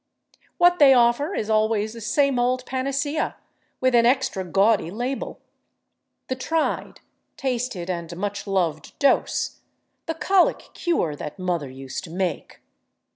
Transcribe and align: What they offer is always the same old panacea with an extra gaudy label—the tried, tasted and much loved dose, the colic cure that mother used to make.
What 0.57 0.79
they 0.79 0.95
offer 0.95 1.35
is 1.35 1.47
always 1.47 1.93
the 1.93 2.01
same 2.01 2.39
old 2.39 2.65
panacea 2.65 3.35
with 3.79 3.93
an 3.93 4.03
extra 4.03 4.43
gaudy 4.43 4.89
label—the 4.89 6.35
tried, 6.37 7.01
tasted 7.37 7.87
and 7.87 8.17
much 8.17 8.47
loved 8.47 8.97
dose, 8.97 9.59
the 10.07 10.15
colic 10.15 10.69
cure 10.73 11.15
that 11.17 11.37
mother 11.37 11.69
used 11.69 12.03
to 12.05 12.09
make. 12.09 12.61